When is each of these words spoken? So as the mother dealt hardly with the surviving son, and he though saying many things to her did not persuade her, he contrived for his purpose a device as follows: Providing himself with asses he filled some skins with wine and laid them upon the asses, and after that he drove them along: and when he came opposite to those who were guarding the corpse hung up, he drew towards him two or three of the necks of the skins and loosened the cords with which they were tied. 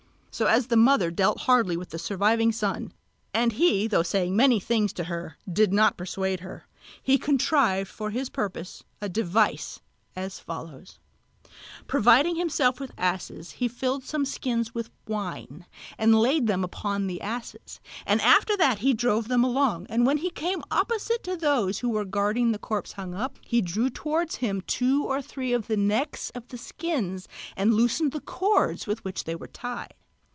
So 0.33 0.45
as 0.45 0.67
the 0.67 0.77
mother 0.77 1.11
dealt 1.11 1.39
hardly 1.41 1.75
with 1.75 1.89
the 1.89 1.99
surviving 1.99 2.53
son, 2.53 2.93
and 3.33 3.51
he 3.51 3.85
though 3.85 4.01
saying 4.01 4.33
many 4.33 4.61
things 4.61 4.93
to 4.93 5.03
her 5.03 5.37
did 5.51 5.73
not 5.73 5.97
persuade 5.97 6.39
her, 6.39 6.65
he 7.03 7.17
contrived 7.17 7.89
for 7.89 8.09
his 8.11 8.29
purpose 8.29 8.81
a 9.01 9.09
device 9.09 9.81
as 10.15 10.39
follows: 10.39 10.99
Providing 11.85 12.37
himself 12.37 12.79
with 12.79 12.93
asses 12.97 13.51
he 13.51 13.67
filled 13.67 14.05
some 14.05 14.23
skins 14.25 14.73
with 14.73 14.89
wine 15.05 15.65
and 15.97 16.17
laid 16.17 16.47
them 16.47 16.63
upon 16.63 17.05
the 17.07 17.19
asses, 17.19 17.81
and 18.05 18.21
after 18.21 18.55
that 18.55 18.79
he 18.79 18.93
drove 18.93 19.27
them 19.27 19.43
along: 19.43 19.85
and 19.89 20.05
when 20.05 20.17
he 20.19 20.29
came 20.29 20.63
opposite 20.71 21.23
to 21.23 21.35
those 21.35 21.79
who 21.79 21.89
were 21.89 22.05
guarding 22.05 22.53
the 22.53 22.57
corpse 22.57 22.93
hung 22.93 23.13
up, 23.13 23.37
he 23.45 23.61
drew 23.61 23.89
towards 23.89 24.35
him 24.37 24.61
two 24.61 25.03
or 25.03 25.21
three 25.21 25.51
of 25.51 25.67
the 25.67 25.77
necks 25.77 26.29
of 26.29 26.47
the 26.47 26.57
skins 26.57 27.27
and 27.57 27.73
loosened 27.73 28.13
the 28.13 28.21
cords 28.21 28.87
with 28.87 29.03
which 29.03 29.25
they 29.25 29.35
were 29.35 29.47
tied. 29.47 29.93